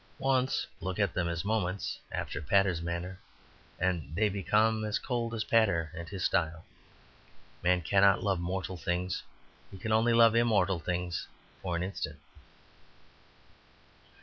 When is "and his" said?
5.93-6.23